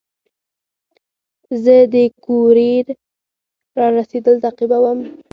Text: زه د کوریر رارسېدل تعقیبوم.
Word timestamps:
زه 1.63 1.75
د 1.93 1.95
کوریر 2.25 2.87
رارسېدل 3.77 4.35
تعقیبوم. 4.43 4.99